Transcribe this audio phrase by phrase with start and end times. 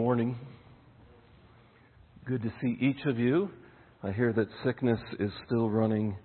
[0.00, 0.34] morning.
[2.24, 3.50] Good to see each of you.
[4.02, 6.16] I hear that sickness is still running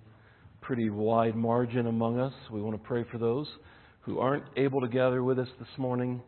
[0.62, 2.32] pretty wide margin among us.
[2.50, 3.46] We want to pray for those
[4.00, 6.22] who aren't able to gather with us this morning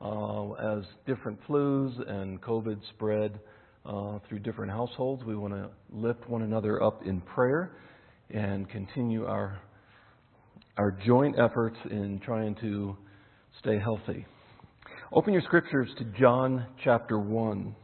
[0.00, 3.38] uh, as different flus and COVID spread
[3.84, 5.24] uh, through different households.
[5.24, 7.76] We want to lift one another up in prayer
[8.30, 9.60] and continue our
[10.78, 12.96] our joint efforts in trying to
[13.60, 14.24] stay healthy.
[15.16, 17.76] Open your scriptures to John chapter 1.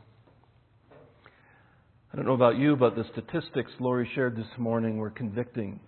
[2.13, 5.79] I don't know about you, but the statistics Lori shared this morning were convicting.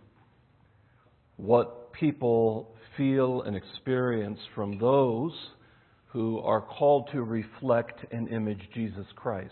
[1.39, 5.33] What people feel and experience from those
[6.13, 9.51] who are called to reflect and image Jesus Christ.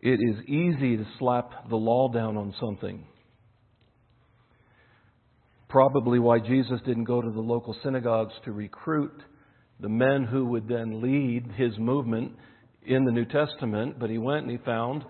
[0.00, 3.02] It is easy to slap the law down on something.
[5.70, 9.22] Probably why Jesus didn't go to the local synagogues to recruit
[9.80, 12.32] the men who would then lead his movement
[12.84, 15.04] in the New Testament, but he went and he found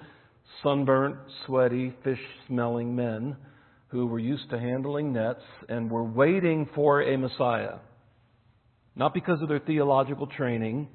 [0.63, 3.37] sunburnt, sweaty, fish smelling men
[3.89, 7.77] who were used to handling nets and were waiting for a Messiah.
[8.97, 10.89] Not because of their theological training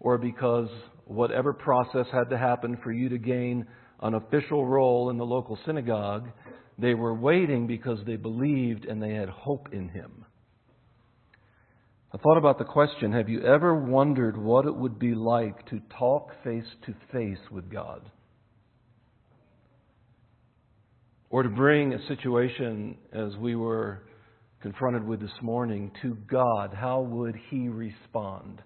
[0.00, 0.68] or because
[1.04, 3.66] whatever process had to happen for you to gain
[4.00, 6.28] an official role in the local synagogue,
[6.78, 10.24] they were waiting because they believed and they had hope in him.
[12.14, 15.80] I thought about the question have you ever wondered what it would be like to
[15.98, 18.02] talk face to face with God?
[21.30, 24.02] Or to bring a situation as we were
[24.60, 28.60] confronted with this morning to God, how would He respond?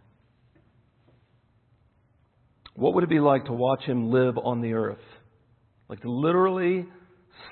[2.75, 4.99] What would it be like to watch Him live on the earth?
[5.89, 6.85] Like to literally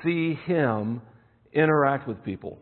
[0.02, 1.02] see Him
[1.52, 2.58] interact with people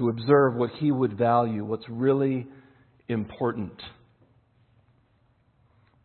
[0.00, 2.46] to observe what he would value, what's really
[3.08, 3.74] important.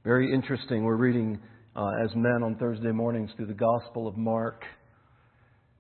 [0.04, 0.84] Very interesting.
[0.84, 1.40] We're reading
[1.78, 4.64] uh, as men on Thursday mornings through the Gospel of Mark.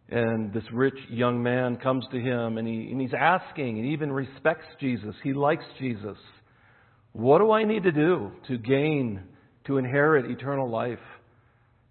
[0.08, 4.09] And this rich young man comes to him and, he, and he's asking and even
[4.09, 5.14] respects Jesus.
[5.22, 6.18] He likes Jesus.
[7.12, 9.24] What do I need to do to gain,
[9.68, 11.00] to inherit eternal life?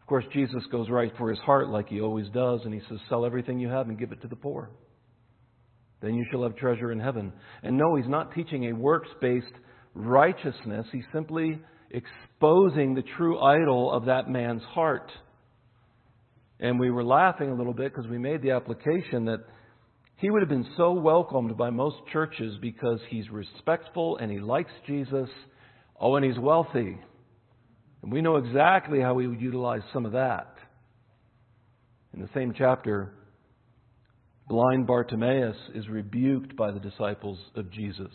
[0.01, 2.99] Of course, Jesus goes right for his heart like he always does, and he says,
[3.11, 4.71] Sell everything you have and give it to the poor
[6.05, 7.33] then you shall have treasure in heaven.
[7.63, 9.47] And no, he's not teaching a works based
[9.95, 10.87] righteousness.
[10.93, 11.61] He's simply
[11.91, 15.11] exposing the true idol of that man's heart.
[16.61, 19.45] And we were laughing a little bit because we made the application that
[20.17, 24.71] he would have been so welcomed by most churches because he's respectful and he likes
[24.87, 25.29] Jesus.
[26.01, 26.99] Oh, and he's wealthy.
[28.03, 30.55] And we know exactly how he would utilize some of that.
[32.13, 33.13] In the same chapter,
[34.49, 38.11] Blind Bartimaeus is rebuked by the disciples of Jesus.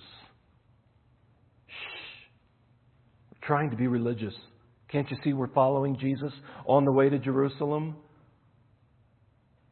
[1.68, 2.28] Shh.
[3.32, 4.34] We're trying to be religious.
[4.92, 6.32] Can't you see we're following Jesus
[6.66, 7.96] on the way to Jerusalem?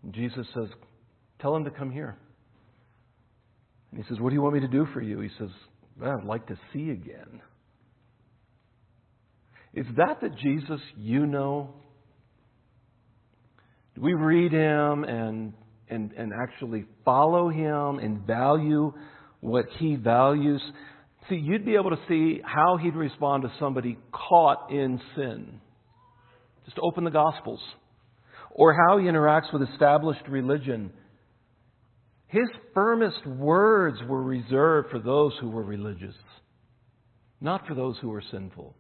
[0.04, 0.70] And Jesus says,
[1.40, 2.18] Tell him to come here.
[3.92, 5.20] And he says, What do you want me to do for you?
[5.20, 5.50] He says,
[6.00, 7.42] well, I'd like to see again.
[9.74, 11.74] Is that the Jesus you know?
[13.96, 15.54] Do we read him and
[15.90, 18.94] and, and actually follow him and value
[19.40, 20.62] what he values,
[21.30, 25.62] see, you'd be able to see how he'd respond to somebody caught in sin.
[26.66, 27.62] Just open the Gospels.
[28.52, 30.92] Or how he interacts with established religion.
[32.28, 36.16] His firmest words were reserved for those who were religious,
[37.40, 38.76] not for those who were sinful.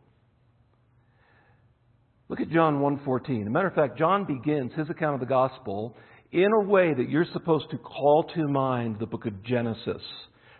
[2.29, 3.41] Look at John 1:14.
[3.41, 5.95] As a matter of fact, John begins his account of the gospel
[6.31, 10.01] in a way that you're supposed to call to mind the book of Genesis,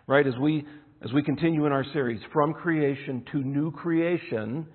[0.06, 0.26] right?
[0.26, 0.64] As we
[1.04, 4.66] as we continue in our series from creation to new creation,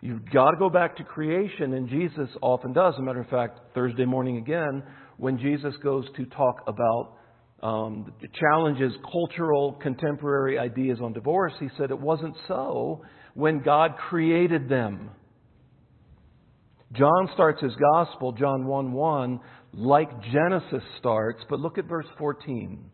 [0.00, 2.94] you've got to go back to creation, and Jesus often does.
[2.94, 4.82] As a matter of fact, Thursday morning again,
[5.18, 7.16] when Jesus goes to talk about
[7.62, 13.02] um, challenges, cultural, contemporary ideas on divorce, he said it wasn't so
[13.34, 15.10] when God created them.
[16.92, 19.40] John starts his gospel, John 1 1,
[19.76, 22.90] like Genesis starts, but look at verse 14.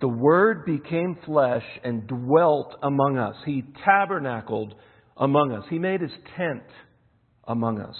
[0.00, 3.36] The Word became flesh and dwelt among us.
[3.46, 4.74] He tabernacled
[5.16, 5.64] among us.
[5.70, 6.64] He made his tent
[7.44, 7.96] among us.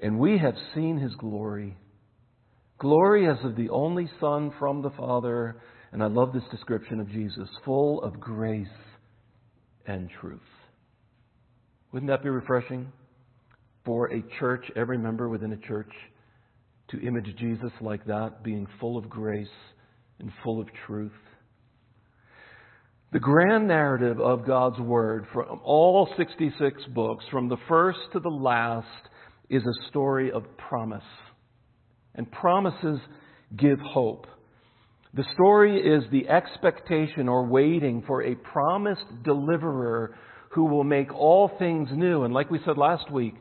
[0.00, 1.76] And we have seen his glory.
[2.78, 5.56] Glory as of the only Son from the Father.
[5.90, 8.66] And I love this description of Jesus, full of grace
[9.86, 10.40] and truth.
[11.90, 12.92] Wouldn't that be refreshing?
[13.84, 15.90] For a church, every member within a church,
[16.88, 19.46] to image Jesus like that, being full of grace
[20.18, 21.12] and full of truth.
[23.12, 28.28] The grand narrative of God's Word, from all 66 books, from the first to the
[28.28, 28.88] last,
[29.48, 31.04] is a story of promise.
[32.16, 32.98] And promises
[33.56, 34.26] give hope.
[35.14, 40.16] The story is the expectation or waiting for a promised deliverer
[40.50, 42.24] who will make all things new.
[42.24, 43.34] And like we said last week,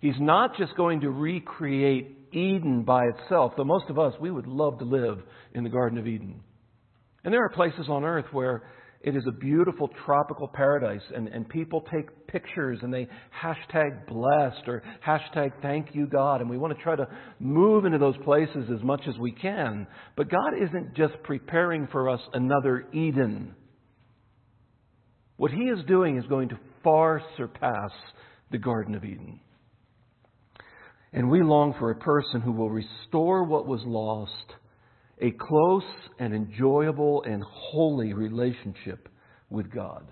[0.00, 4.46] he's not just going to recreate Eden by itself, though most of us, we would
[4.46, 5.18] love to live
[5.54, 6.40] in the Garden of Eden.
[7.24, 8.62] And there are places on earth where
[9.00, 13.06] it is a beautiful tropical paradise, and, and people take pictures and they
[13.42, 17.06] hashtag blessed or hashtag thank you God, and we want to try to
[17.38, 19.86] move into those places as much as we can.
[20.16, 23.54] But God isn't just preparing for us another Eden.
[25.36, 27.92] What He is doing is going to far surpass
[28.50, 29.38] the Garden of Eden.
[31.12, 34.32] And we long for a person who will restore what was lost
[35.20, 35.82] a close
[36.18, 39.08] and enjoyable and holy relationship
[39.50, 40.06] with God.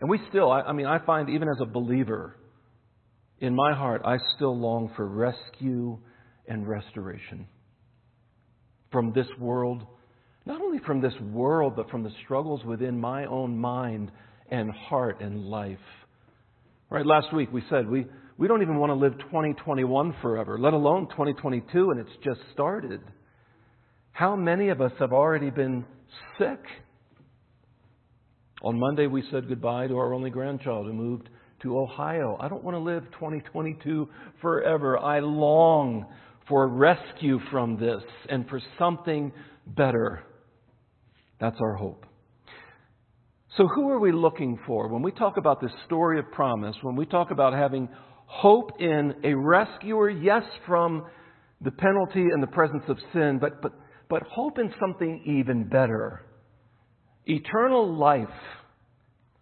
[0.00, 2.36] And we still, I, I, mean, I find even as a believer,
[3.40, 5.98] in my heart, I still long for rescue
[6.46, 7.46] and restoration
[8.90, 9.84] from this world,
[10.46, 14.10] not only from this world, but from the struggles within my own mind
[14.50, 15.76] and heart and life.
[16.90, 18.06] Right, last week we said we,
[18.38, 23.00] we don't even want to live 2021 forever, let alone 2022, and it's just started.
[24.12, 25.84] How many of us have already been
[26.38, 26.60] sick?
[28.62, 31.28] On Monday, we said goodbye to our only grandchild who moved
[31.62, 32.36] to Ohio.
[32.38, 34.08] I don't want to live 2022
[34.40, 34.96] forever.
[34.98, 36.06] I long
[36.48, 39.32] for rescue from this and for something
[39.66, 40.22] better.
[41.40, 42.06] That's our hope.
[43.56, 44.86] So, who are we looking for?
[44.86, 47.88] When we talk about this story of promise, when we talk about having
[48.28, 51.04] hope in a rescuer, yes, from
[51.60, 53.72] the penalty and the presence of sin, but, but
[54.08, 56.22] but hope in something even better.
[57.26, 58.28] Eternal life.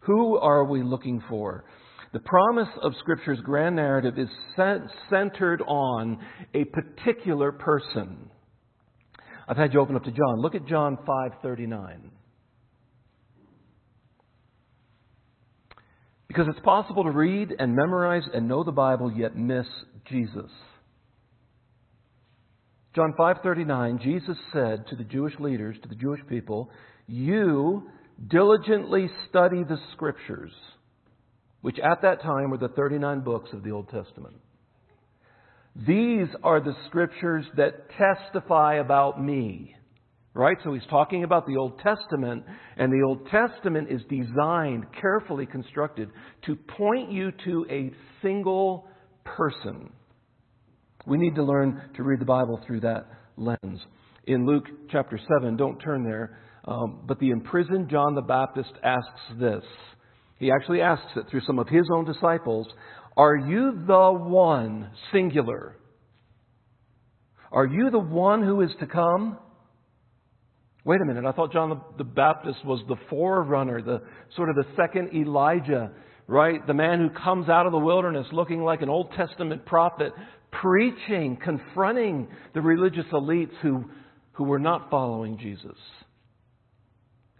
[0.00, 1.64] Who are we looking for?
[2.12, 4.28] The promise of Scripture's grand narrative is
[5.10, 6.18] centered on
[6.54, 8.30] a particular person.
[9.48, 10.40] I've had you open up to John.
[10.40, 12.10] Look at John 5:39.
[16.36, 19.66] Because it's possible to read and memorize and know the Bible yet miss
[20.04, 20.50] Jesus.
[22.94, 26.70] John 5:39 Jesus said to the Jewish leaders, to the Jewish people,
[27.06, 27.90] "You
[28.28, 30.52] diligently study the scriptures,
[31.62, 34.36] which at that time were the 39 books of the Old Testament.
[35.74, 39.75] These are the scriptures that testify about me."
[40.36, 40.58] Right?
[40.64, 42.44] So he's talking about the Old Testament,
[42.76, 46.10] and the Old Testament is designed, carefully constructed,
[46.44, 47.90] to point you to a
[48.20, 48.86] single
[49.24, 49.90] person.
[51.06, 53.06] We need to learn to read the Bible through that
[53.38, 53.80] lens.
[54.26, 59.38] In Luke chapter 7, don't turn there, um, but the imprisoned John the Baptist asks
[59.40, 59.64] this.
[60.38, 62.66] He actually asks it through some of his own disciples
[63.16, 65.78] Are you the one, singular?
[67.50, 69.38] Are you the one who is to come?
[70.86, 74.02] Wait a minute, I thought John the Baptist was the forerunner, the
[74.36, 75.90] sort of the second Elijah,
[76.28, 76.64] right?
[76.64, 80.12] The man who comes out of the wilderness looking like an Old Testament prophet,
[80.52, 83.86] preaching, confronting the religious elites who,
[84.34, 85.76] who were not following Jesus.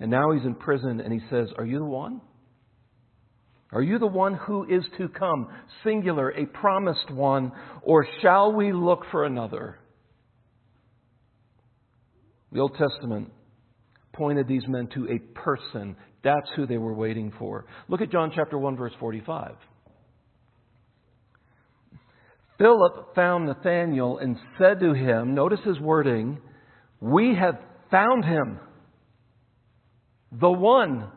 [0.00, 2.20] And now he's in prison and he says, Are you the one?
[3.71, 5.47] Are you the one who is to come,
[5.85, 9.78] singular, a promised one, or shall we look for another?
[12.50, 13.30] The Old Testament
[14.16, 15.96] pointed these men to a person.
[16.25, 17.66] That's who they were waiting for.
[17.88, 19.54] Look at John chapter 1 verse 45.
[22.58, 26.38] Philip found Nathanael and said to him, notice his wording,
[27.00, 27.58] We have
[27.90, 28.58] found him,
[30.32, 31.11] the one.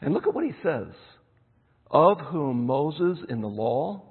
[0.00, 0.92] And look at what he says
[1.90, 4.02] of whom Moses in the law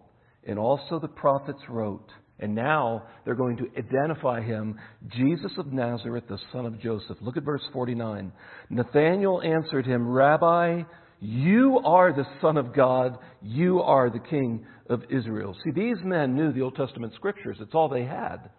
[0.46, 2.10] and also the prophets wrote.
[2.40, 4.78] And now they're going to identify him,
[5.10, 7.18] Jesus of Nazareth, the son of Joseph.
[7.22, 8.32] Look at verse 49.
[8.70, 10.84] Nathanael answered him, Rabbi,
[11.22, 13.18] you are the Son of God.
[13.42, 15.56] You are the King of Israel.
[15.64, 17.58] See, these men knew the Old Testament scriptures.
[17.62, 18.50] It's all they had.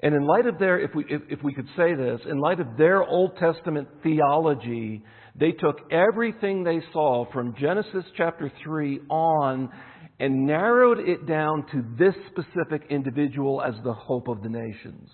[0.00, 2.60] And in light of their, if we, if, if we could say this, in light
[2.60, 5.02] of their Old Testament theology,
[5.38, 9.70] they took everything they saw from Genesis chapter 3 on
[10.18, 15.10] and narrowed it down to this specific individual as the hope of the nations.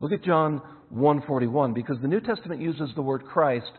[0.00, 3.70] Look at John 141 because the New Testament uses the word Christ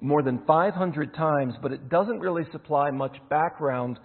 [0.00, 3.98] more than 500 times, but it doesn't really supply much background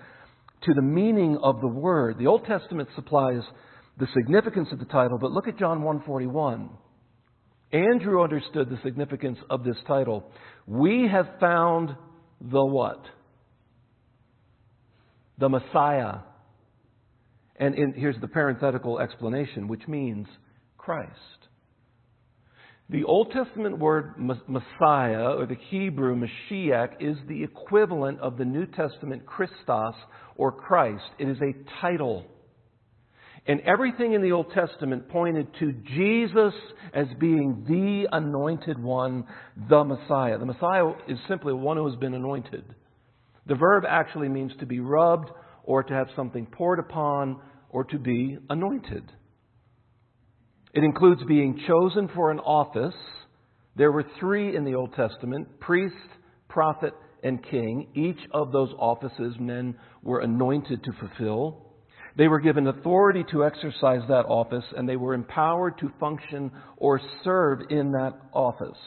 [0.63, 2.17] to the meaning of the word.
[2.17, 3.41] The Old Testament supplies
[3.97, 6.69] the significance of the title, but look at John 141.
[7.71, 10.31] Andrew understood the significance of this title.
[10.67, 11.95] We have found
[12.41, 13.01] the what?
[15.37, 16.19] The Messiah.
[17.57, 20.27] And in, here's the parenthetical explanation, which means
[20.77, 21.11] Christ.
[22.89, 28.67] The Old Testament word Messiah, or the Hebrew Mashiach, is the equivalent of the New
[28.67, 29.95] Testament Christos,
[30.35, 31.03] or Christ.
[31.17, 32.25] It is a title.
[33.47, 36.53] And everything in the Old Testament pointed to Jesus
[36.93, 39.25] as being the anointed one,
[39.69, 40.37] the Messiah.
[40.37, 42.65] The Messiah is simply one who has been anointed.
[43.47, 45.29] The verb actually means to be rubbed
[45.63, 49.11] or to have something poured upon or to be anointed.
[50.73, 52.95] It includes being chosen for an office.
[53.75, 55.95] There were three in the Old Testament priest,
[56.49, 57.87] prophet, and king.
[57.95, 61.61] Each of those offices men were anointed to fulfill.
[62.17, 67.01] They were given authority to exercise that office, and they were empowered to function or
[67.23, 68.77] serve in that office.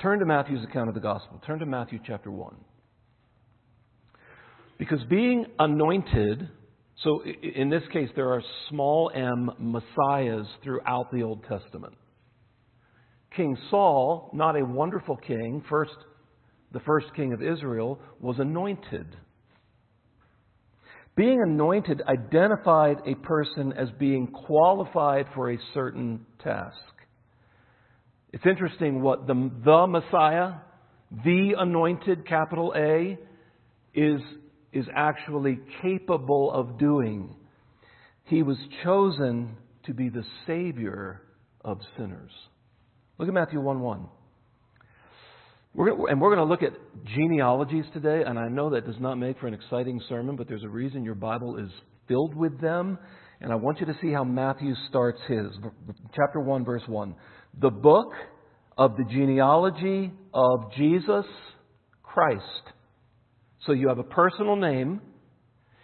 [0.00, 1.42] Turn to Matthew's account of the gospel.
[1.46, 2.56] Turn to Matthew chapter 1.
[4.80, 6.48] Because being anointed,
[7.04, 11.92] so in this case, there are small m messiahs throughout the Old Testament.
[13.36, 15.92] King Saul, not a wonderful king, first,
[16.72, 19.06] the first king of Israel, was anointed.
[21.14, 26.78] Being anointed identified a person as being qualified for a certain task.
[28.32, 30.54] It's interesting what the, the Messiah,
[31.22, 33.18] the anointed, capital A,
[33.92, 34.22] is,
[34.72, 37.34] is actually capable of doing.
[38.24, 41.22] He was chosen to be the Savior
[41.64, 42.30] of sinners.
[43.18, 44.06] Look at Matthew 1 1.
[45.74, 46.72] We're gonna, and we're going to look at
[47.14, 50.64] genealogies today, and I know that does not make for an exciting sermon, but there's
[50.64, 51.70] a reason your Bible is
[52.08, 52.98] filled with them.
[53.40, 55.46] And I want you to see how Matthew starts his.
[56.14, 57.14] Chapter 1, verse 1.
[57.60, 58.12] The book
[58.76, 61.24] of the genealogy of Jesus
[62.02, 62.44] Christ.
[63.66, 65.00] So you have a personal name,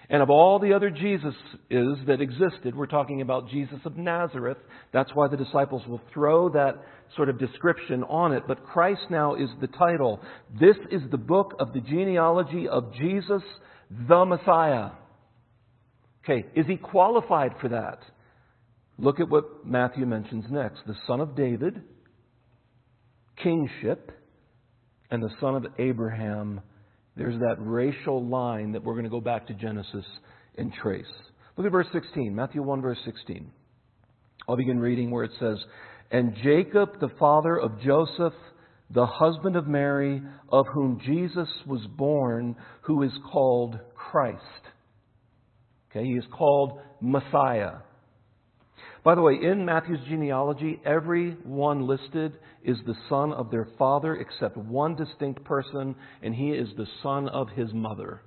[0.08, 4.58] and of all the other Jesuses that existed, we're talking about Jesus of Nazareth.
[4.92, 6.76] That's why the disciples will throw that
[7.16, 8.44] sort of description on it.
[8.46, 10.20] But Christ now is the title.
[10.58, 13.42] This is the book of the genealogy of Jesus,
[13.90, 14.90] the Messiah.
[16.24, 17.98] Okay, is he qualified for that?
[18.98, 21.82] Look at what Matthew mentions next the son of David,
[23.42, 24.12] kingship,
[25.10, 26.60] and the son of Abraham
[27.16, 30.04] there's that racial line that we're going to go back to Genesis
[30.58, 31.04] and trace.
[31.56, 33.50] Look at verse 16, Matthew 1, verse 16.
[34.48, 35.58] I'll begin reading where it says,
[36.10, 38.34] And Jacob, the father of Joseph,
[38.90, 44.42] the husband of Mary, of whom Jesus was born, who is called Christ.
[45.90, 47.78] Okay, he is called Messiah.
[49.04, 54.16] By the way, in Matthew's genealogy, every one listed is the son of their father
[54.16, 58.22] except one distinct person, and he is the son of his mother.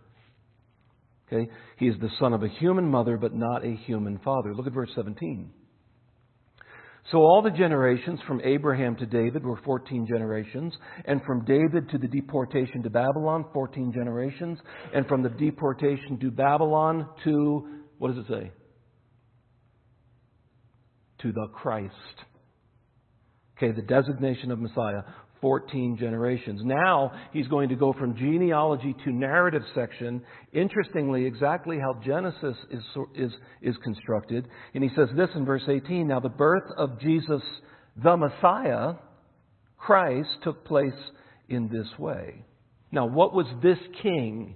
[1.31, 1.51] Okay?
[1.77, 4.55] He is the son of a human mother, but not a human father.
[4.55, 5.51] Look at verse 17.
[7.11, 10.73] So all the generations from Abraham to David were 14 generations,
[11.05, 14.59] and from David to the deportation to Babylon, 14 generations,
[14.93, 18.51] and from the deportation to Babylon to, what does it say?
[21.21, 21.93] To the Christ.
[23.57, 25.01] Okay, the designation of Messiah,
[25.41, 26.61] 14 generations.
[26.63, 30.21] Now he's going to go from genealogy to narrative section.
[30.53, 32.83] Interestingly, exactly how Genesis is,
[33.15, 34.47] is, is constructed.
[34.73, 37.41] And he says this in verse 18 Now the birth of Jesus,
[38.01, 38.93] the Messiah,
[39.77, 40.93] Christ, took place
[41.47, 42.45] in this way.
[42.91, 44.55] Now, what was this king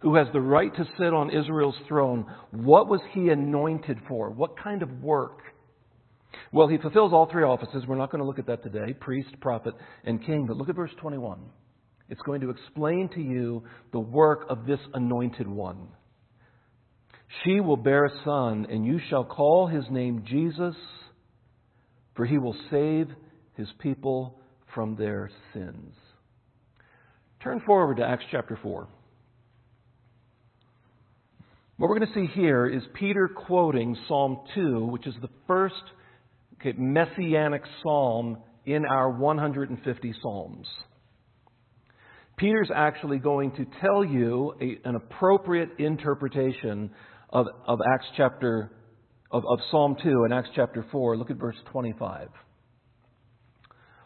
[0.00, 2.26] who has the right to sit on Israel's throne?
[2.52, 4.30] What was he anointed for?
[4.30, 5.40] What kind of work?
[6.52, 7.84] Well, he fulfills all three offices.
[7.86, 10.46] We're not going to look at that today priest, prophet, and king.
[10.46, 11.40] But look at verse 21.
[12.08, 15.88] It's going to explain to you the work of this anointed one.
[17.44, 20.74] She will bear a son, and you shall call his name Jesus,
[22.16, 23.08] for he will save
[23.54, 24.40] his people
[24.74, 25.94] from their sins.
[27.42, 28.88] Turn forward to Acts chapter 4.
[31.76, 35.82] What we're going to see here is Peter quoting Psalm 2, which is the first
[36.60, 40.66] okay, messianic psalm in our 150 psalms.
[42.36, 46.90] Peter's actually going to tell you a, an appropriate interpretation
[47.30, 48.70] of, of Acts chapter
[49.30, 51.16] of, of Psalm 2 and Acts chapter 4.
[51.16, 52.28] Look at verse 25.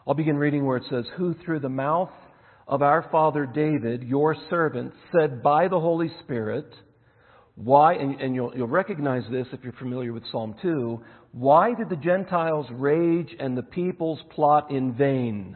[0.07, 2.11] I'll begin reading where it says, Who through the mouth
[2.67, 6.67] of our father David, your servant, said by the Holy Spirit,
[7.55, 11.89] Why, and, and you'll, you'll recognize this if you're familiar with Psalm 2, why did
[11.89, 15.55] the Gentiles rage and the peoples plot in vain?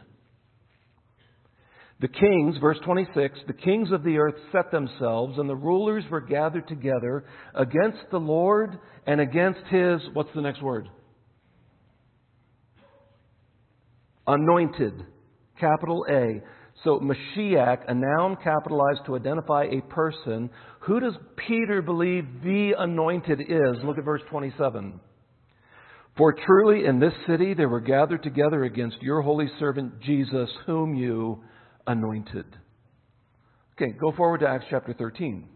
[2.00, 6.22] The kings, verse 26, the kings of the earth set themselves, and the rulers were
[6.22, 10.88] gathered together against the Lord and against his, what's the next word?
[14.26, 14.94] Anointed,
[15.58, 16.40] capital A.
[16.84, 20.50] So Mashiach, a noun capitalized to identify a person.
[20.80, 23.84] Who does Peter believe the anointed is?
[23.84, 24.98] Look at verse 27.
[26.16, 30.94] For truly in this city they were gathered together against your holy servant Jesus, whom
[30.94, 31.42] you
[31.86, 32.46] anointed.
[33.74, 35.48] Okay, go forward to Acts chapter 13.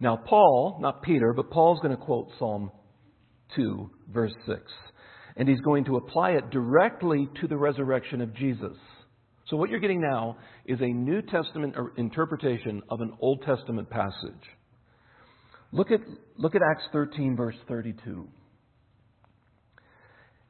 [0.00, 2.70] Now, Paul, not Peter, but Paul's going to quote Psalm
[3.56, 4.60] 2, verse 6.
[5.36, 8.76] And he's going to apply it directly to the resurrection of Jesus.
[9.48, 13.90] So, what you're getting now is a New Testament er, interpretation of an Old Testament
[13.90, 14.42] passage.
[15.72, 16.00] Look at,
[16.36, 18.28] look at Acts 13, verse 32.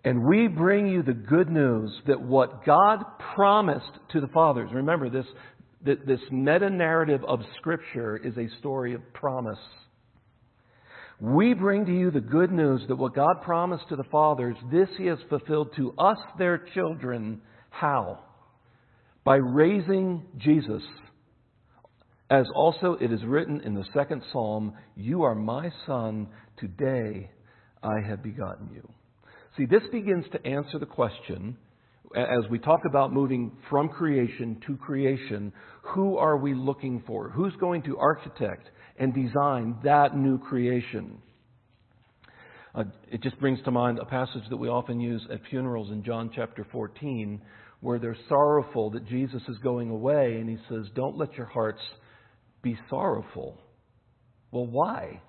[0.04, 5.08] And we bring you the good news that what God promised to the fathers, remember
[5.08, 5.26] this,
[5.84, 9.58] this meta narrative of Scripture is a story of promise.
[11.20, 14.88] We bring to you the good news that what God promised to the fathers, this
[14.98, 17.40] He has fulfilled to us, their children.
[17.70, 18.24] How?
[19.24, 20.82] By raising Jesus.
[22.30, 27.30] As also it is written in the second psalm, You are my son, today
[27.82, 28.88] I have begotten you.
[29.56, 31.56] See, this begins to answer the question
[32.16, 35.52] as we talk about moving from creation to creation
[35.82, 37.30] who are we looking for?
[37.30, 41.18] Who's going to architect and design that new creation?
[42.74, 46.02] Uh, it just brings to mind a passage that we often use at funerals in
[46.02, 47.40] John chapter 14,
[47.82, 51.80] where they're sorrowful that Jesus is going away, and he says, Don't let your hearts
[52.62, 53.58] be sorrowful.
[54.52, 55.20] Well, why?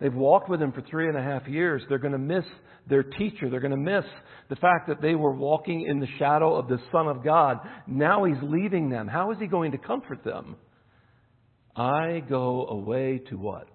[0.00, 1.82] They've walked with him for three and a half years.
[1.88, 2.44] They're going to miss
[2.88, 3.48] their teacher.
[3.48, 4.04] They're going to miss
[4.50, 7.58] the fact that they were walking in the shadow of the Son of God.
[7.86, 9.06] Now he's leaving them.
[9.06, 10.56] How is he going to comfort them?
[11.76, 13.68] I go away to what?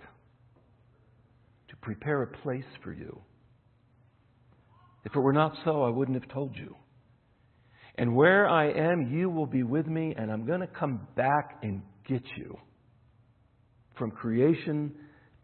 [1.69, 3.21] To prepare a place for you.
[5.05, 6.75] If it were not so, I wouldn't have told you.
[7.99, 11.59] And where I am, you will be with me, and I'm going to come back
[11.61, 12.57] and get you.
[13.97, 14.93] From creation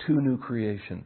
[0.08, 1.04] to new creation.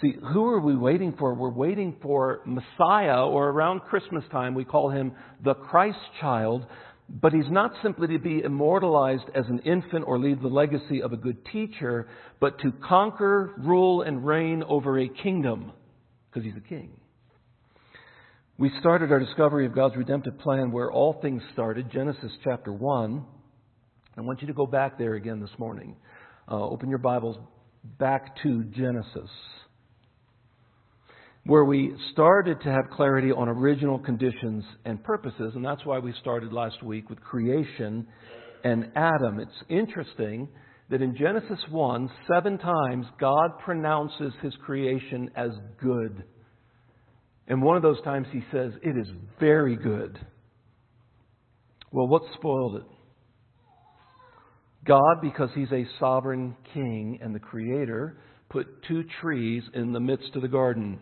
[0.00, 1.34] See, who are we waiting for?
[1.34, 5.12] We're waiting for Messiah, or around Christmas time, we call him
[5.44, 6.66] the Christ child.
[7.08, 11.12] But he's not simply to be immortalized as an infant or leave the legacy of
[11.12, 12.08] a good teacher,
[12.40, 15.70] but to conquer, rule, and reign over a kingdom,
[16.28, 16.90] because he's a king.
[18.62, 23.24] We started our discovery of God's redemptive plan where all things started, Genesis chapter 1.
[24.16, 25.96] I want you to go back there again this morning.
[26.48, 27.36] Uh, open your Bibles
[27.98, 29.28] back to Genesis
[31.44, 36.14] where we started to have clarity on original conditions and purposes, and that's why we
[36.20, 38.06] started last week with creation
[38.62, 39.40] and Adam.
[39.40, 40.46] It's interesting
[40.88, 45.50] that in Genesis 1, seven times God pronounces his creation as
[45.82, 46.22] good.
[47.52, 49.06] And one of those times he says, It is
[49.38, 50.18] very good.
[51.90, 52.84] Well, what spoiled it?
[54.86, 58.16] God, because he's a sovereign king and the creator,
[58.48, 60.98] put two trees in the midst of the garden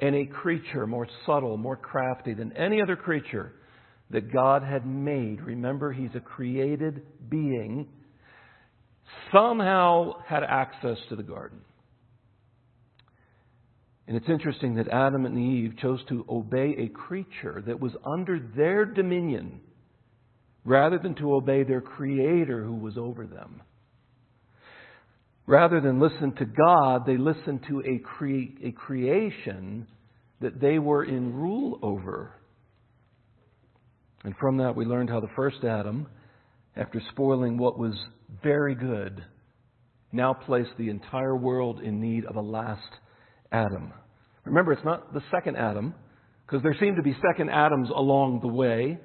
[0.00, 3.52] and a creature more subtle, more crafty than any other creature
[4.10, 5.40] that God had made.
[5.40, 7.86] Remember, He's a created being,
[9.32, 11.60] somehow had access to the garden.
[14.06, 18.38] And it's interesting that Adam and Eve chose to obey a creature that was under
[18.56, 19.60] their dominion
[20.64, 23.62] rather than to obey their Creator who was over them.
[25.46, 29.86] Rather than listen to God, they listened to a, cre- a creation
[30.40, 32.32] that they were in rule over.
[34.24, 36.08] And from that, we learned how the first Adam,
[36.76, 37.94] after spoiling what was
[38.42, 39.24] very good,
[40.10, 42.82] now placed the entire world in need of a last
[43.52, 43.92] Adam.
[44.44, 45.94] Remember, it's not the second Adam,
[46.46, 48.98] because there seem to be second Adams along the way.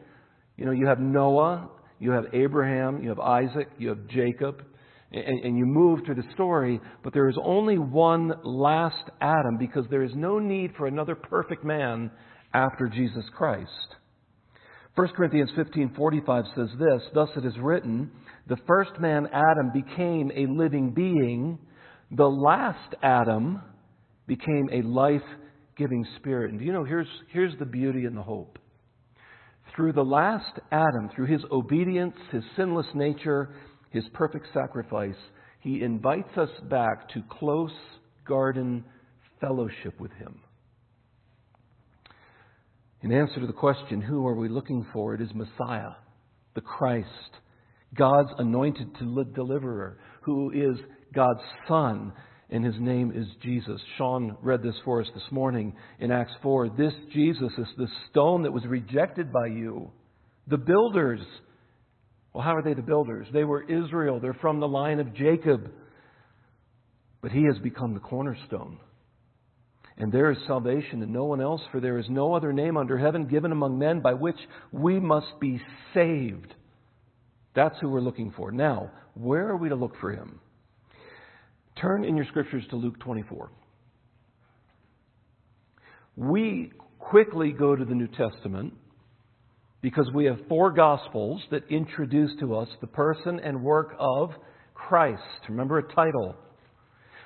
[0.58, 4.64] You know, you have Noah, you have Abraham, you have Isaac, you have Jacob,
[5.12, 9.86] and, and you move through the story, but there is only one last Adam because
[9.90, 12.12] there is no need for another perfect man
[12.54, 13.70] after Jesus Christ.
[14.96, 18.12] 1 Corinthians 15:45 says this, thus it is written,
[18.48, 21.58] the first man Adam became a living being,
[22.12, 23.62] the last Adam
[24.28, 26.52] became a life-giving spirit.
[26.52, 28.58] And do you know here's here's the beauty and the hope.
[29.76, 33.56] Through the last Adam, through his obedience, his sinless nature,
[33.92, 35.16] his perfect sacrifice,
[35.60, 37.72] He invites us back to close
[38.28, 38.84] garden
[39.40, 40.40] fellowship with Him.
[43.04, 45.14] In answer to the question, who are we looking for?
[45.14, 45.92] It is Messiah,
[46.56, 47.08] the Christ,
[47.96, 48.88] God's anointed
[49.34, 50.80] deliverer, who is
[51.14, 52.14] God's Son,
[52.52, 53.80] and his name is Jesus.
[53.98, 56.70] Sean read this for us this morning in Acts 4.
[56.78, 59.90] This Jesus is the stone that was rejected by you.
[60.48, 61.22] The builders.
[62.34, 63.28] Well, how are they the builders?
[63.32, 64.20] They were Israel.
[64.20, 65.72] They're from the line of Jacob.
[67.22, 68.80] But he has become the cornerstone.
[69.98, 72.98] And there is salvation in no one else, for there is no other name under
[72.98, 74.38] heaven given among men by which
[74.72, 75.62] we must be
[75.94, 76.54] saved.
[77.56, 78.52] That's who we're looking for.
[78.52, 80.40] Now, where are we to look for him?
[81.80, 83.50] Turn in your scriptures to Luke 24.
[86.16, 88.74] We quickly go to the New Testament
[89.82, 94.32] because we have four Gospels that introduce to us the person and work of
[94.74, 95.22] Christ.
[95.50, 96.36] Remember a title.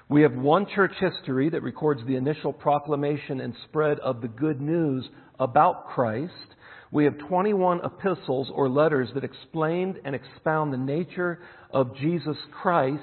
[0.07, 4.61] We have one church history that records the initial proclamation and spread of the good
[4.61, 5.07] news
[5.39, 6.31] about Christ.
[6.91, 11.39] We have 21 epistles or letters that explain and expound the nature
[11.71, 13.01] of Jesus Christ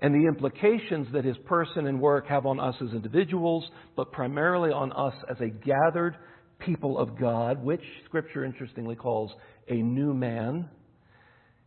[0.00, 4.70] and the implications that his person and work have on us as individuals, but primarily
[4.70, 6.16] on us as a gathered
[6.60, 9.32] people of God, which Scripture interestingly calls
[9.68, 10.68] a new man.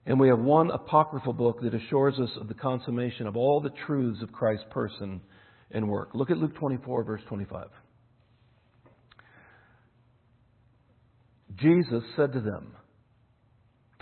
[0.05, 3.71] And we have one apocryphal book that assures us of the consummation of all the
[3.85, 5.21] truths of Christ's person
[5.69, 6.09] and work.
[6.13, 7.67] Look at Luke 24, verse 25.
[11.57, 12.73] Jesus said to them,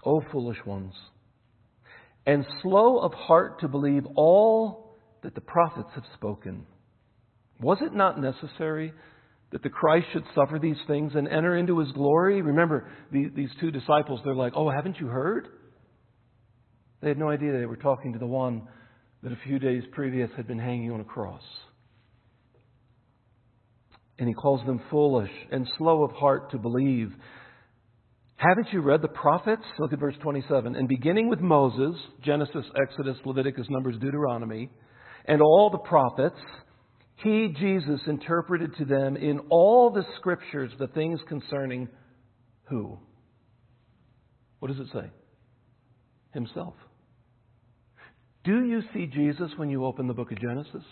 [0.06, 0.94] O foolish ones,
[2.30, 6.64] and slow of heart to believe all that the prophets have spoken.
[7.60, 8.94] Was it not necessary
[9.52, 12.44] that the Christ should suffer these things and enter into his glory?
[12.44, 15.48] Remember, these two disciples, they're like, Oh, haven't you heard?
[17.02, 18.68] They had no idea they were talking to the one
[19.24, 21.42] that a few days previous had been hanging on a cross.
[24.20, 27.12] And he calls them foolish and slow of heart to believe.
[28.40, 29.64] Haven't you read the prophets?
[29.80, 30.74] Look at verse 27.
[30.74, 34.70] And beginning with Moses, Genesis, Exodus, Leviticus, Numbers, Deuteronomy,
[35.26, 36.40] and all the prophets,
[37.18, 41.90] he, Jesus, interpreted to them in all the scriptures the things concerning
[42.70, 42.98] who?
[44.60, 45.12] What does it say?
[46.34, 46.76] Himself.
[48.46, 50.86] Do you see Jesus when you open the book of Genesis?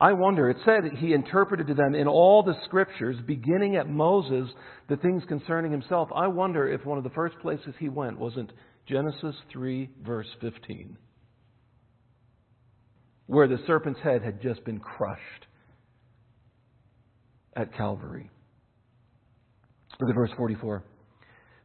[0.00, 4.48] I wonder, it said he interpreted to them in all the scriptures, beginning at Moses,
[4.88, 6.08] the things concerning himself.
[6.14, 8.52] I wonder if one of the first places he went wasn't
[8.86, 10.96] Genesis 3, verse 15,
[13.26, 15.46] where the serpent's head had just been crushed
[17.56, 18.30] at Calvary.
[20.00, 20.84] Look at verse 44.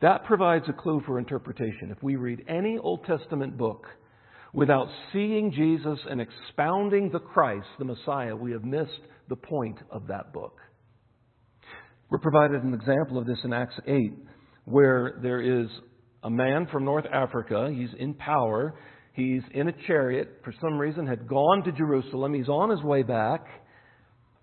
[0.00, 1.90] That provides a clue for interpretation.
[1.90, 3.86] If we read any Old Testament book
[4.52, 10.06] without seeing Jesus and expounding the Christ, the Messiah, we have missed the point of
[10.06, 10.56] that book.
[12.10, 14.12] We're provided an example of this in Acts 8,
[14.64, 15.68] where there is
[16.22, 17.70] a man from North Africa.
[17.74, 18.78] He's in power.
[19.12, 20.40] He's in a chariot.
[20.44, 22.34] For some reason, had gone to Jerusalem.
[22.34, 23.44] He's on his way back.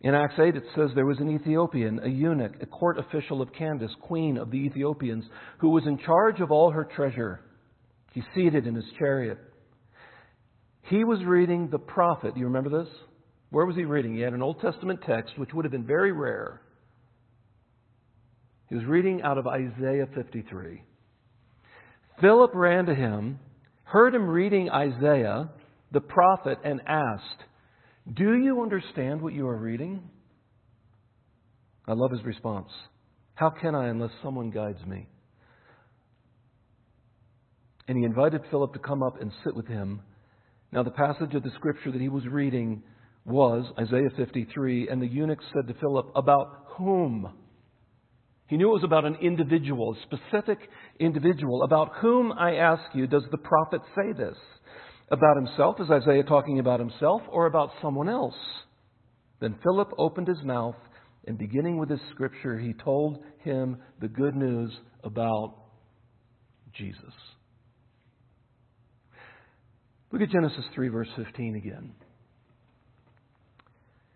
[0.05, 3.51] In Acts 8, it says there was an Ethiopian, a eunuch, a court official of
[3.51, 5.25] Candace, queen of the Ethiopians,
[5.57, 7.39] who was in charge of all her treasure.
[8.13, 9.39] He's seated in his chariot.
[10.83, 12.35] He was reading the prophet.
[12.35, 12.93] Do you remember this?
[13.49, 14.13] Where was he reading?
[14.13, 16.61] He had an Old Testament text, which would have been very rare.
[18.69, 20.83] He was reading out of Isaiah 53.
[22.21, 23.39] Philip ran to him,
[23.85, 25.49] heard him reading Isaiah,
[25.91, 27.43] the prophet, and asked,
[28.13, 30.01] do you understand what you are reading?
[31.87, 32.69] I love his response.
[33.33, 35.07] How can I unless someone guides me?
[37.87, 40.01] And he invited Philip to come up and sit with him.
[40.71, 42.83] Now, the passage of the scripture that he was reading
[43.25, 47.31] was Isaiah 53, and the eunuch said to Philip, About whom?
[48.47, 50.59] He knew it was about an individual, a specific
[50.99, 51.63] individual.
[51.63, 54.37] About whom, I ask you, does the prophet say this?
[55.09, 55.79] About himself?
[55.79, 58.35] Is Isaiah talking about himself or about someone else?
[59.39, 60.75] Then Philip opened his mouth,
[61.27, 64.71] and beginning with this scripture, he told him the good news
[65.03, 65.55] about
[66.73, 67.13] Jesus.
[70.11, 71.91] Look at Genesis 3, verse 15 again.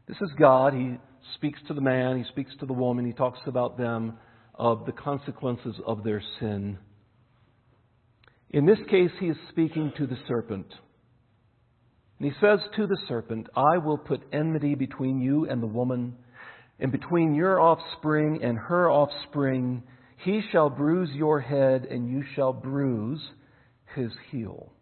[0.08, 0.74] This is God.
[0.74, 0.98] He
[1.36, 4.18] speaks to the man, he speaks to the woman, he talks about them
[4.56, 6.80] of the consequences of their sin.
[8.52, 10.68] In this case, he is speaking to the serpent.
[12.20, 16.16] And he says to the serpent, I will put enmity between you and the woman,
[16.80, 19.84] and between your offspring and her offspring.
[20.24, 23.22] He shall bruise your head, and you shall bruise
[23.96, 24.74] his heel.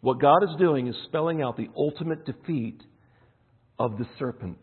[0.00, 2.80] What God is doing is spelling out the ultimate defeat
[3.78, 4.58] of the serpent.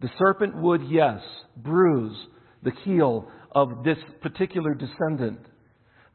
[0.00, 1.20] The serpent would, yes,
[1.56, 2.16] bruise
[2.62, 5.40] the heel of this particular descendant.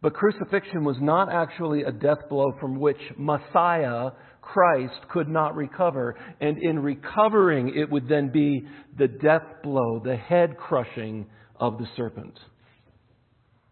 [0.03, 4.11] But crucifixion was not actually a death blow from which Messiah,
[4.41, 6.17] Christ, could not recover.
[6.41, 11.87] And in recovering, it would then be the death blow, the head crushing of the
[11.95, 12.37] serpent.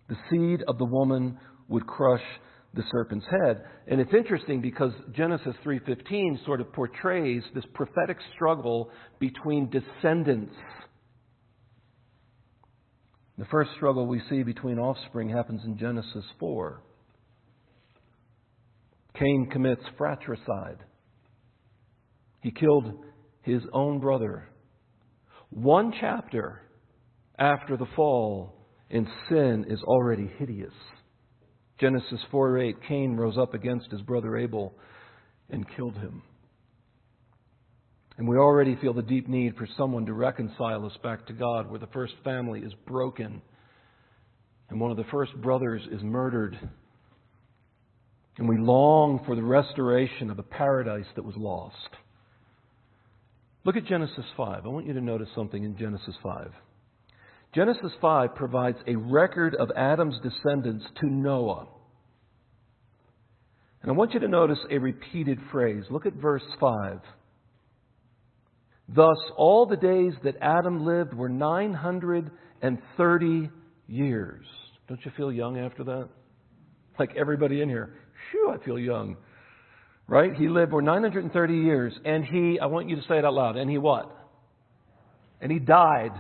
[0.08, 2.24] The seed of the woman would crush
[2.74, 3.66] the serpent's head.
[3.88, 8.90] And it's interesting because Genesis 3:15 sort of portrays this prophetic struggle
[9.20, 10.56] between descendants.
[13.42, 16.80] The first struggle we see between offspring happens in Genesis 4.
[19.18, 20.78] Cain commits fratricide.
[22.42, 23.04] He killed
[23.42, 24.48] his own brother.
[25.50, 26.62] One chapter
[27.40, 28.54] after the fall,
[28.92, 30.74] and sin is already hideous.
[31.80, 34.76] Genesis 4 8, Cain rose up against his brother Abel
[35.50, 36.22] and killed him.
[38.22, 41.72] And we already feel the deep need for someone to reconcile us back to God,
[41.72, 43.42] where the first family is broken
[44.70, 46.56] and one of the first brothers is murdered.
[48.38, 51.76] And we long for the restoration of a paradise that was lost.
[53.64, 54.66] Look at Genesis 5.
[54.66, 56.52] I want you to notice something in Genesis 5.
[57.56, 61.66] Genesis 5 provides a record of Adam's descendants to Noah.
[63.82, 65.86] And I want you to notice a repeated phrase.
[65.90, 67.00] Look at verse 5.
[68.90, 73.50] Thus, all the days that Adam lived were 930
[73.88, 74.46] years.
[74.88, 76.10] Don't you feel young after that?
[77.00, 77.94] Like everybody in here.
[78.32, 79.16] Phew, I feel young.
[80.08, 80.36] Right?
[80.36, 83.56] He lived for 930 years, and he, I want you to say it out loud,
[83.56, 84.14] and he what?
[85.40, 86.12] And he died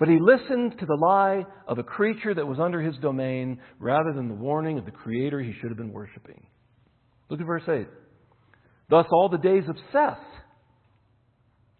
[0.00, 4.14] but he listened to the lie of a creature that was under his domain rather
[4.14, 6.46] than the warning of the Creator he should have been worshiping.
[7.28, 7.86] Look at verse 8.
[8.88, 10.16] Thus all the days of Seth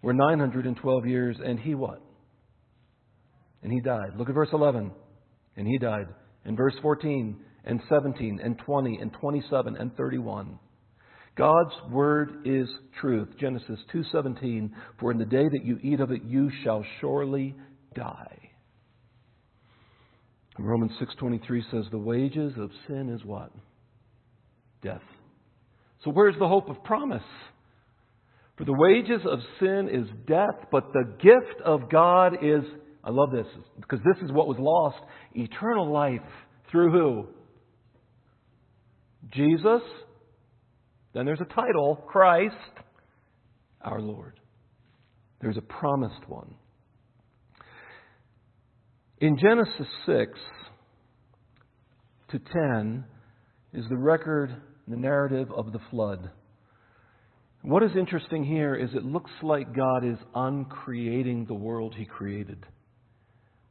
[0.02, 2.02] were 912 years, and he what?
[3.62, 4.12] And he died.
[4.16, 4.90] Look at verse 11.
[5.56, 6.06] And he died.
[6.44, 10.58] And verse 14, and 17, and 20, and 27, and 31.
[11.36, 12.68] God's word is
[13.00, 13.28] truth.
[13.38, 17.54] Genesis 2:17 For in the day that you eat of it you shall surely
[17.94, 18.50] die.
[20.58, 23.52] Romans 6:23 says the wages of sin is what?
[24.82, 25.02] Death.
[26.04, 27.22] So where's the hope of promise?
[28.60, 32.62] For the wages of sin is death, but the gift of God is
[33.02, 33.46] I love this
[33.80, 34.98] because this is what was lost,
[35.32, 36.20] eternal life
[36.70, 37.26] through who?
[39.32, 39.80] Jesus.
[41.14, 42.54] Then there's a title, Christ,
[43.80, 44.38] our Lord.
[45.40, 46.54] There's a promised one.
[49.22, 50.38] In Genesis 6
[52.32, 53.04] to 10
[53.72, 54.54] is the record,
[54.86, 56.30] the narrative of the flood.
[57.62, 62.64] What is interesting here is it looks like God is uncreating the world He created.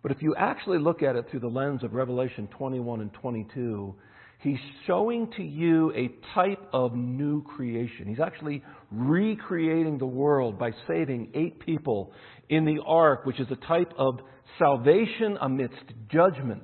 [0.04, 3.95] But if you actually look at it through the lens of Revelation 21 and 22,
[4.41, 8.08] He's showing to you a type of new creation.
[8.08, 12.13] He's actually recreating the world by saving eight people
[12.47, 14.19] in the ark, which is a type of
[14.58, 16.63] salvation amidst judgment.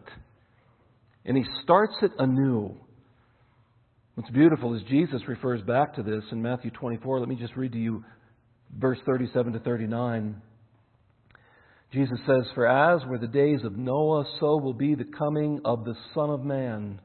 [1.26, 2.78] And he starts it anew.
[4.16, 7.20] What's beautiful is Jesus refers back to this in Matthew 24.
[7.20, 8.06] Let me just read to you
[8.74, 10.42] verse 37 to 39.
[11.92, 15.84] Jesus says, For as were the days of Noah, so will be the coming of
[15.84, 17.02] the Son of Man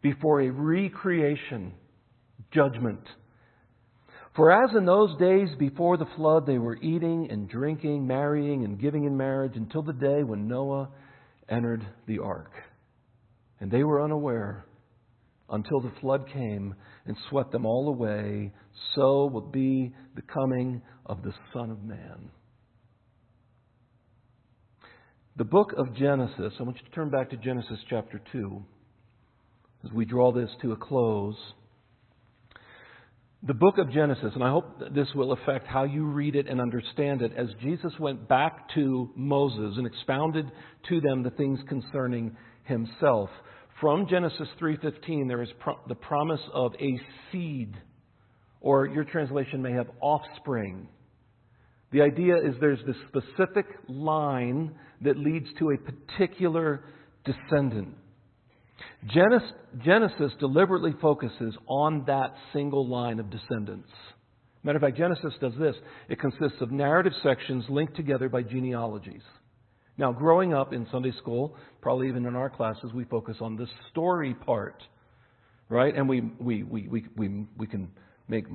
[0.00, 1.74] before a recreation,
[2.54, 3.06] judgment.
[4.34, 8.80] For as in those days before the flood they were eating and drinking, marrying and
[8.80, 10.88] giving in marriage until the day when Noah
[11.50, 12.52] entered the ark.
[13.60, 14.64] And they were unaware
[15.52, 16.74] until the flood came
[17.06, 18.52] and swept them all away,
[18.94, 22.30] so will be the coming of the Son of Man.
[25.36, 28.62] The book of Genesis, I want you to turn back to Genesis chapter 2
[29.84, 31.36] as we draw this to a close.
[33.42, 36.60] The book of Genesis, and I hope this will affect how you read it and
[36.60, 40.46] understand it, as Jesus went back to Moses and expounded
[40.88, 43.30] to them the things concerning himself.
[43.82, 47.00] From Genesis 3:15 there is pro- the promise of a
[47.32, 47.76] seed
[48.60, 50.86] or your translation may have offspring.
[51.90, 56.84] The idea is there's this specific line that leads to a particular
[57.24, 57.96] descendant.
[59.08, 63.90] Genesis deliberately focuses on that single line of descendants.
[64.62, 65.74] Matter of fact, Genesis does this.
[66.08, 69.24] It consists of narrative sections linked together by genealogies.
[69.98, 73.66] Now, growing up in Sunday school, probably even in our classes, we focus on the
[73.90, 74.82] story part,
[75.68, 75.94] right?
[75.94, 77.90] And we, we, we, we, we, we can
[78.28, 78.46] make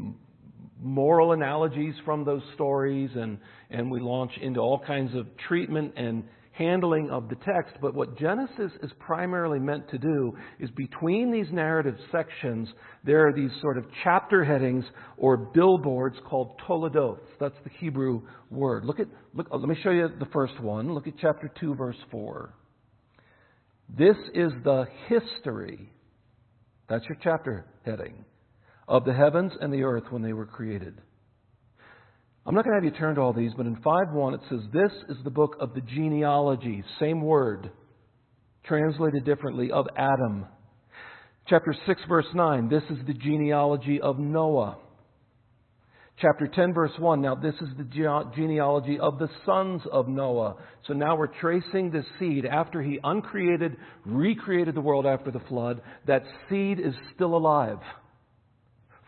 [0.82, 3.38] moral analogies from those stories and,
[3.70, 6.24] and we launch into all kinds of treatment and
[6.58, 7.76] handling of the text.
[7.82, 12.70] But what Genesis is primarily meant to do is between these narrative sections,
[13.04, 14.86] there are these sort of chapter headings
[15.18, 17.20] or billboards called toledoth.
[17.40, 18.86] That's the Hebrew word.
[18.86, 20.94] Look at, look, oh, let me show you the first one.
[20.94, 22.54] Look at chapter 2, verse 4.
[23.98, 25.92] This is the history.
[26.90, 28.26] That's your chapter heading
[28.88, 31.02] of the heavens and the earth when they were created.
[32.48, 34.62] I'm not going to have you turn to all these, but in 5.1 it says,
[34.72, 37.70] This is the book of the genealogy, same word,
[38.64, 40.46] translated differently, of Adam.
[41.50, 44.78] Chapter 6, verse 9, this is the genealogy of Noah.
[46.22, 50.56] Chapter 10, verse 1, now this is the genealogy of the sons of Noah.
[50.88, 55.82] So now we're tracing the seed after he uncreated, recreated the world after the flood.
[56.08, 57.80] That seed is still alive.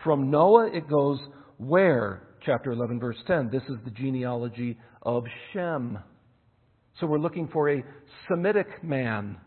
[0.04, 1.19] From Noah, it goes
[1.58, 2.29] where?
[2.45, 3.49] Chapter 11, verse 10.
[3.52, 5.99] This is the genealogy of Shem.
[6.99, 7.84] So we're looking for a
[8.30, 9.38] Semitic man,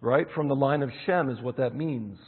[0.00, 0.26] right?
[0.34, 2.18] From the line of Shem is what that means.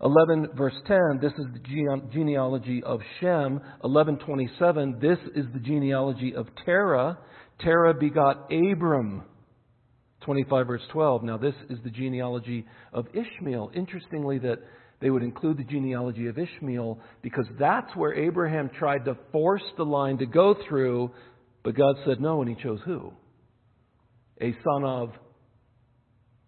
[0.00, 6.46] 11 verse 10 this is the genealogy of Shem 11:27 this is the genealogy of
[6.64, 7.18] Terah
[7.58, 9.24] Terah begot Abram
[10.20, 14.58] 25 verse 12 now this is the genealogy of Ishmael interestingly that
[15.00, 19.84] they would include the genealogy of Ishmael because that's where Abraham tried to force the
[19.84, 21.12] line to go through,
[21.62, 23.12] but God said no, and he chose who?
[24.40, 25.10] A son of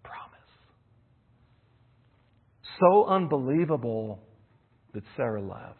[0.02, 0.40] promise.
[2.80, 4.20] So unbelievable
[4.94, 5.76] that Sarah laughed.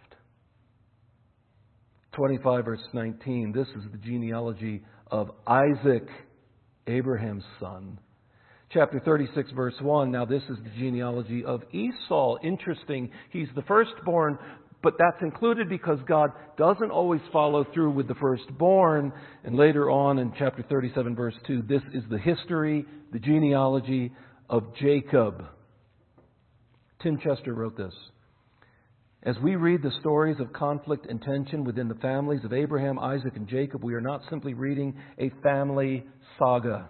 [2.13, 6.07] 25 verse 19, this is the genealogy of Isaac,
[6.87, 7.99] Abraham's son
[8.73, 10.11] chapter 36, verse 1.
[10.11, 12.37] Now, this is the genealogy of Esau.
[12.43, 13.11] Interesting.
[13.31, 14.39] He's the firstborn,
[14.83, 19.13] but that's included because God doesn't always follow through with the firstborn.
[19.45, 24.13] And later on in chapter 37, verse 2, this is the history, the genealogy
[24.49, 25.45] of Jacob.
[27.03, 27.95] Tim Chester wrote this.
[29.23, 33.37] As we read the stories of conflict and tension within the families of Abraham, Isaac,
[33.37, 36.07] and Jacob, we are not simply reading a family
[36.39, 36.89] saga.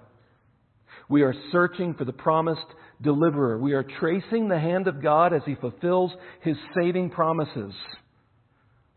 [1.11, 2.64] We are searching for the promised
[3.03, 3.59] deliverer.
[3.59, 7.75] We are tracing the hand of God as he fulfills his saving promises.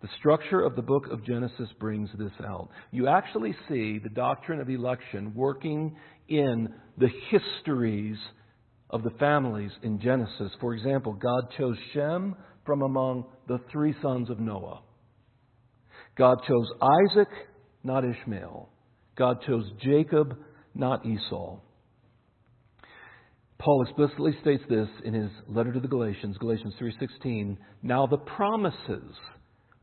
[0.03, 2.69] The structure of the book of Genesis brings this out.
[2.91, 5.95] You actually see the doctrine of election working
[6.27, 8.17] in the histories
[8.91, 10.51] of the families in Genesis.
[10.61, 14.81] For example, God chose Shem from among the three sons of Noah.
[16.15, 17.29] God chose Isaac,
[17.83, 18.69] not Ishmael.
[19.17, 20.37] God chose Jacob,
[20.75, 21.57] not Esau.
[23.63, 27.57] Paul explicitly states this in his letter to the Galatians, Galatians 3:16.
[27.81, 29.15] Now the promises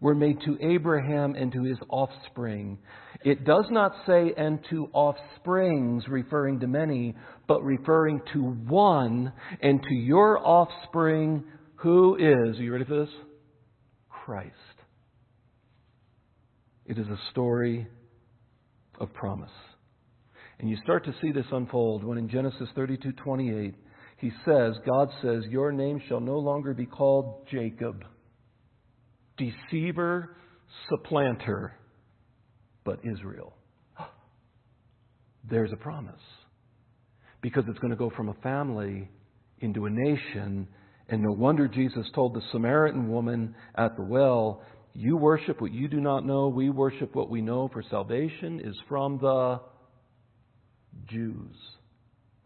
[0.01, 2.79] were made to Abraham and to his offspring.
[3.25, 7.15] It does not say and to offsprings referring to many,
[7.47, 11.45] but referring to one and to your offspring
[11.77, 13.15] who is, are you ready for this?
[14.11, 14.55] Christ.
[16.85, 17.87] It is a story
[18.99, 19.51] of promise.
[20.61, 23.75] And you start to see this unfold when in Genesis 32:28
[24.19, 28.05] he says, God says, "Your name shall no longer be called Jacob,
[29.39, 30.37] deceiver,
[30.91, 31.73] supplanter,
[32.85, 33.55] but Israel."
[35.49, 36.21] There's a promise.
[37.41, 39.09] Because it's going to go from a family
[39.61, 40.69] into a nation,
[41.09, 45.89] and no wonder Jesus told the Samaritan woman at the well, "You worship what you
[45.89, 49.63] do not know, we worship what we know, for salvation is from the
[51.09, 51.57] Jews.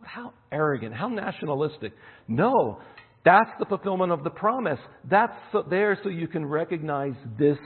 [0.02, 1.92] How arrogant, how nationalistic.
[2.28, 2.80] No,
[3.24, 4.78] that's the fulfillment of the promise.
[5.10, 5.32] That's
[5.70, 7.58] there so you can recognize this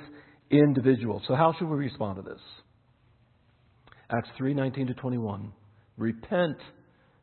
[0.50, 1.20] individual.
[1.26, 2.40] So how should we respond to this?
[4.10, 5.52] Acts 3:19 to 21.
[5.96, 6.56] Repent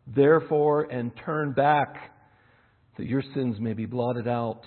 [0.05, 2.11] therefore and turn back
[2.97, 4.65] that your sins may be blotted out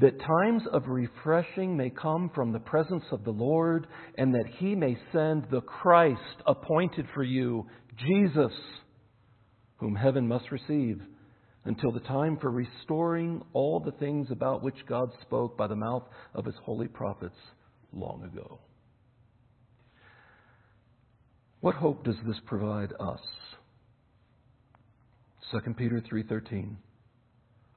[0.00, 4.74] that times of refreshing may come from the presence of the Lord, and that He
[4.74, 7.66] may send the Christ appointed for you,
[8.06, 8.52] Jesus,
[9.76, 11.00] whom heaven must receive
[11.64, 16.04] until the time for restoring all the things about which God spoke by the mouth
[16.34, 17.36] of his holy prophets
[17.92, 18.58] long ago.
[21.60, 23.20] What hope does this provide us?
[25.50, 26.76] 2 Peter 3:13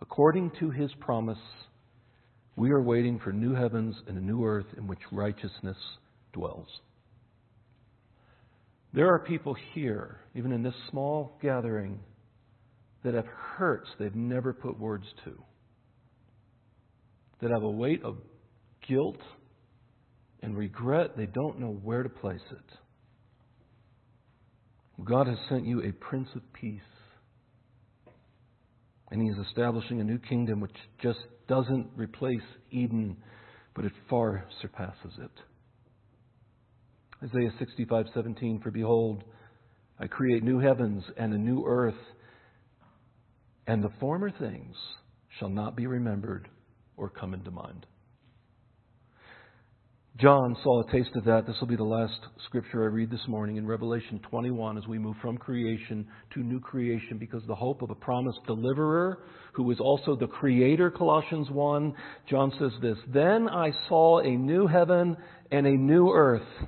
[0.02, 1.40] According to his promise
[2.56, 5.78] we are waiting for new heavens and a new earth in which righteousness
[6.34, 6.68] dwells.
[8.94, 12.00] There are people here, even in this small gathering,
[13.04, 15.42] that have hurts they've never put words to,
[17.42, 18.18] that have a weight of
[18.88, 19.20] guilt
[20.42, 22.78] and regret they don't know where to place it.
[25.04, 26.82] God has sent you a Prince of Peace.
[29.10, 33.18] And He is establishing a new kingdom which just doesn't replace Eden,
[33.76, 35.32] but it far surpasses it.
[37.24, 39.24] Isaiah 65:17 For behold,
[40.00, 41.94] I create new heavens and a new earth,
[43.68, 44.76] and the former things
[45.38, 46.50] shall not be remembered
[46.98, 47.86] or come into mind.
[50.18, 51.48] John saw a taste of that.
[51.48, 55.00] This will be the last scripture I read this morning in Revelation 21 as we
[55.00, 59.80] move from creation to new creation because the hope of a promised deliverer who is
[59.80, 61.94] also the creator, Colossians 1.
[62.30, 65.16] John says this Then I saw a new heaven
[65.50, 66.68] and a new earth.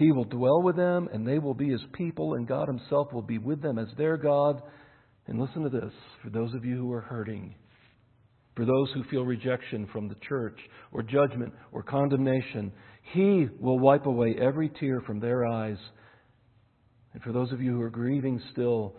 [0.00, 3.20] He will dwell with them, and they will be his people, and God himself will
[3.20, 4.62] be with them as their God.
[5.26, 5.92] And listen to this
[6.24, 7.54] for those of you who are hurting,
[8.56, 10.58] for those who feel rejection from the church,
[10.90, 12.72] or judgment, or condemnation.
[13.12, 15.76] He will wipe away every tear from their eyes.
[17.12, 18.94] And for those of you who are grieving still,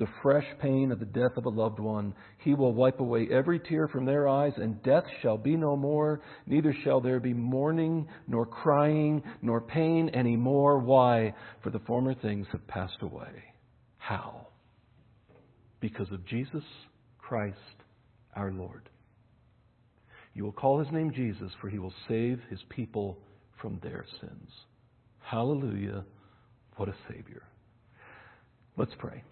[0.00, 3.60] the fresh pain of the death of a loved one, He will wipe away every
[3.60, 8.08] tear from their eyes, and death shall be no more, neither shall there be mourning,
[8.26, 10.78] nor crying, nor pain any more.
[10.78, 11.34] Why?
[11.62, 13.44] For the former things have passed away.
[13.98, 14.46] How?
[15.80, 16.64] Because of Jesus
[17.18, 17.58] Christ
[18.34, 18.88] our Lord.
[20.32, 23.18] You will call his name Jesus, for he will save his people
[23.60, 24.50] from their sins.
[25.18, 26.06] Hallelujah.
[26.76, 27.42] What a Savior.
[28.78, 29.22] Let's pray.